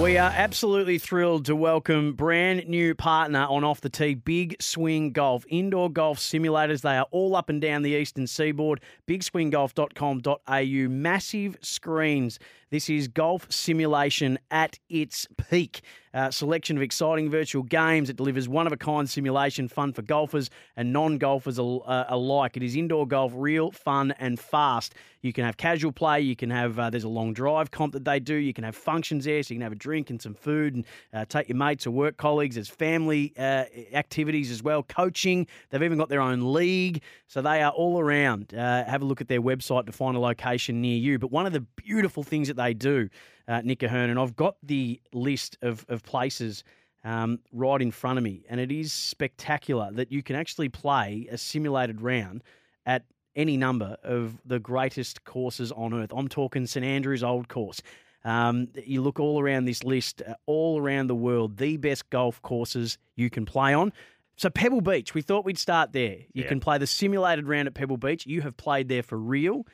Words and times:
We 0.00 0.18
are 0.18 0.32
absolutely 0.34 0.98
thrilled 0.98 1.44
to 1.44 1.54
welcome 1.54 2.14
brand 2.14 2.66
new 2.66 2.96
partner 2.96 3.46
on 3.48 3.62
Off 3.62 3.80
the 3.80 3.88
Tee, 3.88 4.14
Big 4.14 4.60
Swing 4.60 5.12
Golf. 5.12 5.44
Indoor 5.48 5.88
golf 5.88 6.18
simulators, 6.18 6.80
they 6.80 6.96
are 6.96 7.06
all 7.12 7.36
up 7.36 7.48
and 7.48 7.60
down 7.60 7.82
the 7.82 7.92
eastern 7.92 8.26
seaboard. 8.26 8.80
BigSwingGolf.com.au. 9.06 10.88
Massive 10.88 11.56
screens. 11.60 12.40
This 12.70 12.90
is 12.90 13.06
golf 13.06 13.46
simulation 13.52 14.40
at 14.50 14.80
its 14.88 15.28
peak. 15.48 15.82
Uh, 16.14 16.30
selection 16.30 16.76
of 16.76 16.82
exciting 16.82 17.28
virtual 17.28 17.64
games. 17.64 18.08
It 18.08 18.16
delivers 18.16 18.48
one 18.48 18.68
of 18.68 18.72
a 18.72 18.76
kind 18.76 19.10
simulation 19.10 19.66
fun 19.66 19.92
for 19.92 20.02
golfers 20.02 20.48
and 20.76 20.92
non 20.92 21.18
golfers 21.18 21.58
al- 21.58 21.82
uh, 21.86 22.04
alike. 22.06 22.56
It 22.56 22.62
is 22.62 22.76
indoor 22.76 23.04
golf, 23.04 23.32
real 23.34 23.72
fun 23.72 24.14
and 24.20 24.38
fast. 24.38 24.94
You 25.22 25.32
can 25.32 25.44
have 25.44 25.56
casual 25.56 25.90
play. 25.90 26.20
You 26.20 26.36
can 26.36 26.50
have, 26.50 26.78
uh, 26.78 26.90
there's 26.90 27.04
a 27.04 27.08
long 27.08 27.32
drive 27.32 27.70
comp 27.70 27.94
that 27.94 28.04
they 28.04 28.20
do. 28.20 28.34
You 28.34 28.52
can 28.52 28.62
have 28.62 28.76
functions 28.76 29.24
there, 29.24 29.42
so 29.42 29.54
you 29.54 29.58
can 29.58 29.62
have 29.62 29.72
a 29.72 29.76
drink 29.76 30.10
and 30.10 30.22
some 30.22 30.34
food 30.34 30.74
and 30.74 30.84
uh, 31.12 31.24
take 31.24 31.48
your 31.48 31.56
mates 31.56 31.86
or 31.86 31.90
work 31.90 32.16
colleagues. 32.16 32.54
There's 32.54 32.68
family 32.68 33.32
uh, 33.36 33.64
activities 33.92 34.50
as 34.52 34.62
well, 34.62 34.82
coaching. 34.84 35.48
They've 35.70 35.82
even 35.82 35.98
got 35.98 36.10
their 36.10 36.20
own 36.20 36.52
league. 36.52 37.02
So 37.26 37.42
they 37.42 37.62
are 37.62 37.72
all 37.72 37.98
around. 37.98 38.54
Uh, 38.54 38.84
have 38.84 39.02
a 39.02 39.04
look 39.04 39.20
at 39.20 39.28
their 39.28 39.42
website 39.42 39.86
to 39.86 39.92
find 39.92 40.16
a 40.16 40.20
location 40.20 40.80
near 40.80 40.96
you. 40.96 41.18
But 41.18 41.32
one 41.32 41.46
of 41.46 41.52
the 41.52 41.60
beautiful 41.60 42.22
things 42.22 42.46
that 42.46 42.56
they 42.56 42.72
do 42.72 43.08
uh, 43.46 43.60
Nick 43.62 43.82
O'Hern, 43.82 44.10
and 44.10 44.18
I've 44.18 44.36
got 44.36 44.56
the 44.62 45.00
list 45.12 45.58
of, 45.62 45.84
of 45.88 46.02
places 46.04 46.62
um, 47.04 47.38
right 47.52 47.82
in 47.82 47.90
front 47.90 48.16
of 48.18 48.24
me, 48.24 48.44
and 48.48 48.60
it 48.60 48.72
is 48.72 48.92
spectacular 48.92 49.90
that 49.92 50.10
you 50.12 50.22
can 50.22 50.36
actually 50.36 50.68
play 50.68 51.26
a 51.30 51.36
simulated 51.36 52.00
round 52.00 52.42
at 52.86 53.04
any 53.36 53.56
number 53.56 53.96
of 54.02 54.40
the 54.46 54.58
greatest 54.58 55.24
courses 55.24 55.72
on 55.72 55.92
earth. 55.92 56.12
I'm 56.16 56.28
talking 56.28 56.66
St 56.66 56.84
Andrews 56.84 57.22
Old 57.22 57.48
Course. 57.48 57.82
Um, 58.24 58.68
you 58.86 59.02
look 59.02 59.20
all 59.20 59.38
around 59.40 59.66
this 59.66 59.84
list, 59.84 60.22
uh, 60.26 60.32
all 60.46 60.80
around 60.80 61.08
the 61.08 61.14
world, 61.14 61.58
the 61.58 61.76
best 61.76 62.08
golf 62.08 62.40
courses 62.40 62.96
you 63.16 63.28
can 63.28 63.44
play 63.44 63.74
on. 63.74 63.92
So 64.36 64.48
Pebble 64.48 64.80
Beach, 64.80 65.12
we 65.14 65.20
thought 65.20 65.44
we'd 65.44 65.58
start 65.58 65.92
there. 65.92 66.16
You 66.32 66.42
Yeah. 66.44 66.48
can 66.48 66.58
play 66.60 66.78
the 66.78 66.86
simulated 66.86 67.46
round 67.46 67.68
at 67.68 67.74
Pebble 67.74 67.98
Beach. 67.98 68.26
You 68.26 68.40
have 68.42 68.56
played 68.56 68.88
there 68.88 69.02
for 69.02 69.18
real. 69.18 69.66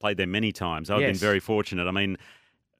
played 0.00 0.16
there 0.16 0.28
many 0.28 0.52
times. 0.52 0.90
I've 0.90 1.00
Yes. 1.00 1.08
been 1.18 1.28
very 1.28 1.40
fortunate. 1.40 1.88
I 1.88 1.90
mean, 1.90 2.16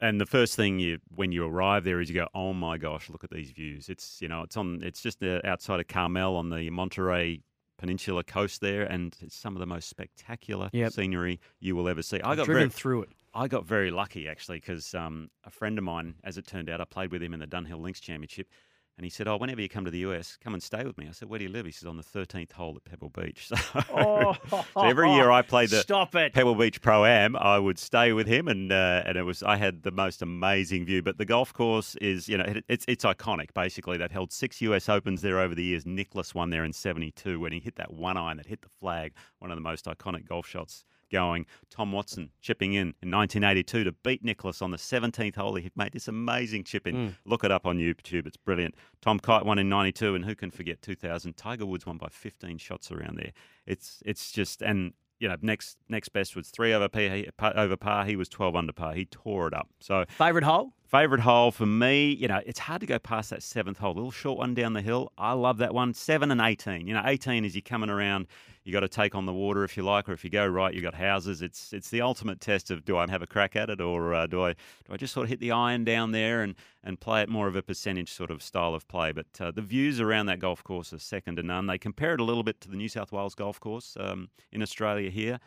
and 0.01 0.21
the 0.21 0.27
first 0.27 0.57
thing 0.57 0.79
you 0.79 0.99
when 1.15 1.33
you 1.33 1.47
arrive 1.47 1.85
there 1.85 2.01
is 2.01 2.09
you 2.09 2.15
go, 2.15 2.29
oh 2.35 2.53
my 2.53 2.79
gosh, 2.79 3.11
look 3.11 3.25
at 3.25 3.31
these 3.31 3.51
views. 3.51 3.89
It's 3.89 4.21
you 4.21 4.29
know, 4.29 4.43
it's 4.43 4.57
on, 4.57 4.81
it's 4.83 5.01
just 5.01 5.23
uh, 5.23 5.41
outside 5.45 5.81
of 5.81 5.89
Carmel 5.89 6.37
on 6.37 6.51
the 6.51 6.71
Monterey 6.71 7.41
Peninsula 7.79 8.25
coast 8.25 8.61
there, 8.61 8.83
and 8.83 9.17
it's 9.21 9.37
some 9.37 9.55
of 9.55 9.61
the 9.61 9.67
most 9.67 9.89
spectacular 9.89 10.69
Yep. 10.73 10.93
scenery 10.93 11.41
you 11.61 11.77
will 11.77 11.89
ever 11.89 12.03
see. 12.03 12.21
I 12.21 12.35
got 12.35 12.47
driven 12.47 12.69
very, 12.69 12.71
through 12.71 13.03
it. 13.03 13.11
I 13.35 13.47
got 13.49 13.65
very 13.65 13.91
lucky 13.91 14.29
actually 14.29 14.59
because 14.59 14.95
um, 14.95 15.31
a 15.45 15.51
friend 15.51 15.79
of 15.79 15.85
mine, 15.85 16.17
as 16.25 16.39
it 16.39 16.47
turned 16.47 16.69
out, 16.69 16.81
I 16.81 16.85
played 16.85 17.13
with 17.13 17.23
him 17.23 17.35
in 17.35 17.41
the 17.41 17.47
Dunhill 17.47 17.81
Links 17.81 18.01
Championship. 18.01 18.49
And 18.99 19.05
he 19.05 19.11
said, 19.11 19.29
"Oh, 19.29 19.37
whenever 19.37 19.61
you 19.61 19.69
come 19.69 19.85
to 19.85 19.93
the 19.93 20.01
US, 20.01 20.37
come 20.43 20.55
and 20.55 20.63
stay 20.63 20.85
with 20.85 20.99
me." 20.99 21.07
I 21.09 21.13
said, 21.13 21.29
"Where 21.29 21.39
do 21.39 21.45
you 21.45 21.51
live?" 21.53 21.65
He 21.67 21.71
says, 21.71 21.87
"On 21.87 21.97
the 21.97 22.03
13th 22.03 22.51
hole 22.51 22.77
at 22.77 22.85
Pebble 22.85 23.11
Beach." 23.11 23.49
So, 23.59 23.81
Oh, 23.91 24.35
so 24.51 24.65
every 24.83 25.13
year 25.13 25.31
I 25.31 25.43
played 25.43 25.71
the 25.71 25.81
Stop 25.81 26.17
it. 26.17 26.33
Pebble 26.35 26.57
Beach 26.57 26.81
Pro 26.83 27.05
Am, 27.05 27.37
I 27.37 27.59
would 27.61 27.79
stay 27.79 28.13
with 28.13 28.27
him, 28.27 28.49
and 28.49 28.73
uh, 28.73 29.05
and 29.07 29.17
it 29.17 29.23
was 29.23 29.43
I 29.45 29.57
had 29.57 29.85
the 29.85 29.93
most 29.93 30.21
amazing 30.21 30.85
view. 30.85 31.01
But 31.01 31.17
the 31.17 31.25
golf 31.25 31.53
course 31.53 31.95
is, 31.97 32.29
you 32.29 32.37
know, 32.39 32.45
it, 32.45 32.65
it's 32.69 32.85
it's 32.89 33.05
iconic. 33.05 33.55
Basically, 33.55 33.97
they've 33.97 34.11
held 34.11 34.33
six 34.33 34.61
U.S. 34.63 34.89
Opens 34.89 35.23
there 35.23 35.39
over 35.39 35.55
the 35.55 35.63
years. 35.65 35.87
Nicklaus 35.87 36.35
won 36.35 36.51
there 36.51 36.65
in 36.65 36.73
'72 36.73 37.39
when 37.39 37.53
he 37.53 37.61
hit 37.61 37.77
that 37.77 37.93
one 37.95 38.17
iron 38.17 38.37
that 38.39 38.47
hit 38.47 38.63
the 38.63 38.69
flag, 38.69 39.13
one 39.39 39.53
of 39.53 39.57
the 39.57 39.63
most 39.63 39.85
iconic 39.85 40.27
golf 40.29 40.47
shots 40.47 40.85
going. 41.11 41.47
Tom 41.71 41.93
Watson 41.93 42.31
chipping 42.41 42.75
in 42.75 42.95
in 43.03 43.11
1982 43.11 43.85
to 43.85 43.93
beat 43.93 44.25
Nicklaus 44.25 44.63
on 44.63 44.71
the 44.71 44.77
17th 44.77 45.37
hole. 45.37 45.55
He 45.57 45.71
made 45.77 45.93
this 45.93 46.09
amazing 46.09 46.65
chip 46.65 46.87
in. 46.87 46.95
Mm. 46.95 47.17
Look 47.25 47.45
it 47.45 47.51
up 47.51 47.67
on 47.67 47.79
YouTube. 47.79 48.27
It's 48.27 48.37
brilliant. 48.37 48.75
Tom 49.01 49.19
Kite 49.19 49.45
won 49.45 49.59
in 49.59 49.69
92, 49.69 50.15
and 50.15 50.25
who 50.25 50.35
can 50.35 50.51
forget 50.51 50.83
2000? 50.83 51.37
Tiger 51.37 51.67
Woods 51.67 51.87
won 51.87 51.99
by 51.99 52.09
15 52.11 52.59
shots 52.59 52.91
around 52.91 53.19
there. 53.19 53.33
It's 53.67 54.03
it's 54.05 54.33
just 54.33 54.63
and 54.63 54.93
you 55.19 55.29
know 55.29 55.37
next 55.43 55.77
next 55.89 56.11
best 56.11 56.37
was 56.37 56.49
three 56.49 56.73
over 56.73 56.89
par, 56.89 57.53
over 57.57 57.77
par. 57.77 58.05
He 58.05 58.17
was 58.17 58.29
12 58.29 58.57
under 58.57 58.73
par. 58.73 58.95
He 58.95 59.05
tore 59.05 59.49
it 59.49 59.55
up. 59.55 59.69
So 59.81 60.05
Favorite 60.09 60.45
hole? 60.45 60.73
Favorite 60.89 61.21
hole 61.21 61.51
for 61.51 61.67
me, 61.67 62.13
you 62.15 62.29
know, 62.29 62.41
it's 62.47 62.59
hard 62.59 62.81
to 62.81 62.87
go 62.87 62.99
past 62.99 63.29
that 63.29 63.43
seventh 63.43 63.77
hole. 63.77 63.93
little 63.93 64.11
short 64.11 64.39
one 64.39 64.55
down 64.55 64.73
the 64.73 64.81
hill. 64.81 65.13
I 65.19 65.35
love 65.35 65.59
that 65.59 65.75
one. 65.75 65.93
Seven 65.93 66.31
and 66.31 66.41
18. 66.41 66.87
You 66.87 66.95
know, 66.95 67.03
18 67.05 67.45
is 67.45 67.55
you 67.55 67.61
coming 67.61 67.91
around, 67.91 68.27
you 68.65 68.73
got 68.73 68.81
to 68.81 68.89
take 68.89 69.15
on 69.15 69.27
the 69.27 69.33
water 69.35 69.65
if 69.65 69.77
you 69.77 69.83
like, 69.83 70.09
or 70.09 70.15
if 70.15 70.25
you 70.25 70.31
go 70.31 70.47
right, 70.47 70.73
you 70.73 70.81
got 70.81 70.95
houses. 70.95 71.43
It's 71.43 71.75
it's 71.75 71.91
the 71.91 72.01
ultimate 72.01 72.41
test 72.41 72.71
of 72.71 72.87
do 72.87 72.97
I 72.97 73.07
have 73.11 73.21
a 73.21 73.27
crack 73.27 73.55
at 73.55 73.69
it, 73.69 73.83
or 73.83 74.15
uh, 74.15 74.27
do 74.27 74.43
I 74.43 74.55
do 74.87 74.95
I 74.95 74.97
just 74.97 75.13
sort 75.13 75.25
of 75.25 75.29
hit 75.29 75.41
the 75.41 75.53
iron 75.53 75.85
down 75.85 76.13
there 76.13 76.41
and 76.41 76.55
and 76.83 76.99
play 76.99 77.21
it 77.21 77.29
more 77.29 77.49
of 77.49 77.57
a 77.57 77.61
percentage 77.61 78.11
sort 78.11 78.31
of 78.31 78.43
style 78.43 78.73
of 78.75 78.89
play. 78.89 79.13
But 79.13 79.27
uh, 79.39 79.51
the 79.51 79.61
views 79.61 80.01
around 80.01 80.25
that 80.27 80.39
golf 80.39 80.65
course 80.65 80.95
are 80.95 80.99
second 80.99 81.37
to 81.37 81.43
none. 81.43 81.67
They 81.67 81.77
compare 81.77 82.15
it 82.15 82.21
a 82.21 82.25
little 82.25 82.43
bit 82.43 82.63
to 82.63 82.71
the 82.71 82.77
New 82.77 82.89
South 82.89 83.13
Wales 83.13 83.35
golf 83.35 83.61
course 83.61 83.95
um, 84.01 84.31
in 84.53 84.63
Australia 84.63 85.11
here. 85.11 85.39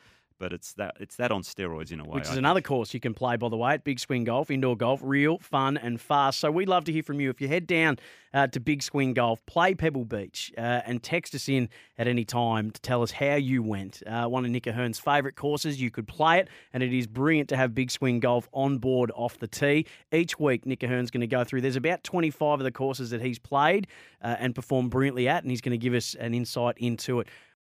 But 0.41 0.53
it's 0.53 0.73
that 0.73 0.95
it's 0.99 1.17
that 1.17 1.31
on 1.31 1.43
steroids 1.43 1.91
in 1.91 1.99
a 1.99 2.03
way. 2.03 2.15
Which 2.15 2.27
is 2.27 2.35
another 2.35 2.61
course 2.61 2.95
you 2.95 2.99
can 2.99 3.13
play, 3.13 3.37
by 3.37 3.47
the 3.47 3.57
way, 3.57 3.75
at 3.75 3.83
Big 3.83 3.99
Swing 3.99 4.23
Golf, 4.23 4.49
indoor 4.49 4.75
golf, 4.75 4.99
real, 5.03 5.37
fun, 5.37 5.77
and 5.77 6.01
fast. 6.01 6.39
So 6.39 6.49
we'd 6.49 6.67
love 6.67 6.83
to 6.85 6.91
hear 6.91 7.03
from 7.03 7.19
you. 7.19 7.29
If 7.29 7.39
you 7.39 7.47
head 7.47 7.67
down 7.67 7.99
uh, 8.33 8.47
to 8.47 8.59
Big 8.59 8.81
Swing 8.81 9.13
Golf, 9.13 9.45
play 9.45 9.75
Pebble 9.75 10.03
Beach, 10.03 10.51
uh, 10.57 10.61
and 10.61 11.03
text 11.03 11.35
us 11.35 11.47
in 11.47 11.69
at 11.99 12.07
any 12.07 12.25
time 12.25 12.71
to 12.71 12.81
tell 12.81 13.03
us 13.03 13.11
how 13.11 13.35
you 13.35 13.61
went. 13.61 14.01
Uh, 14.07 14.25
one 14.25 14.43
of 14.43 14.49
Nick 14.49 14.65
O'Hern's 14.65 14.97
favourite 14.97 15.35
courses, 15.35 15.79
you 15.79 15.91
could 15.91 16.07
play 16.07 16.39
it, 16.39 16.47
and 16.73 16.81
it 16.81 16.91
is 16.91 17.05
brilliant 17.05 17.47
to 17.49 17.57
have 17.57 17.75
Big 17.75 17.91
Swing 17.91 18.19
Golf 18.19 18.49
on 18.51 18.79
board 18.79 19.11
off 19.13 19.37
the 19.37 19.47
tee. 19.47 19.85
Each 20.11 20.39
week, 20.39 20.65
Nick 20.65 20.83
O'Hern's 20.83 21.11
going 21.11 21.21
to 21.21 21.27
go 21.27 21.43
through, 21.43 21.61
there's 21.61 21.75
about 21.75 22.03
25 22.03 22.61
of 22.61 22.63
the 22.63 22.71
courses 22.71 23.11
that 23.11 23.21
he's 23.21 23.37
played 23.37 23.85
uh, 24.23 24.37
and 24.39 24.55
performed 24.55 24.89
brilliantly 24.89 25.27
at, 25.27 25.43
and 25.43 25.51
he's 25.51 25.61
going 25.61 25.77
to 25.77 25.77
give 25.77 25.93
us 25.93 26.15
an 26.15 26.33
insight 26.33 26.77
into 26.79 27.19
it. 27.19 27.27